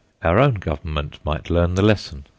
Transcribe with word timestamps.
Our 0.23 0.39
own 0.39 0.55
Government 0.55 1.19
might 1.23 1.51
learn 1.51 1.75
the 1.75 1.83
lesson. 1.83 2.25